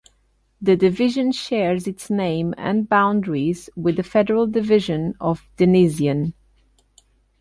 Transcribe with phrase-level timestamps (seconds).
[0.59, 6.33] The division shares its name and boundaries with the federal division of Denision.